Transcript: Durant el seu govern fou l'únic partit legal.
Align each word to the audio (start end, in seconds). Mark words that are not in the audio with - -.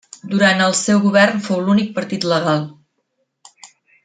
Durant 0.29 0.63
el 0.67 0.73
seu 0.79 1.01
govern 1.03 1.43
fou 1.49 1.61
l'únic 1.67 1.93
partit 1.99 2.27
legal. 2.35 2.65